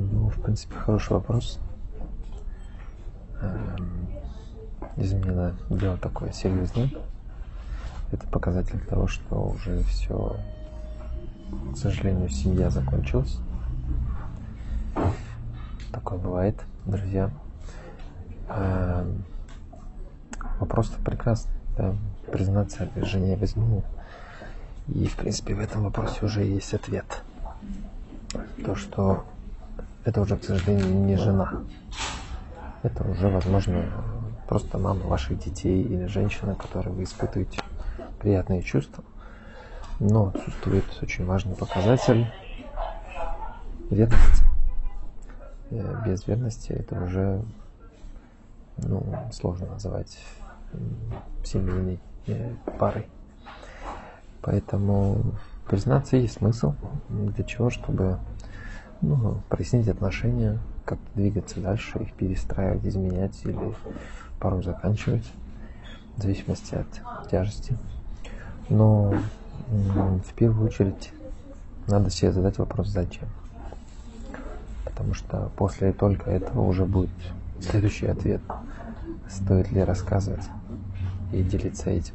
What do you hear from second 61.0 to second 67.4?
двигаться дальше, их перестраивать, изменять или порой заканчивать, в зависимости от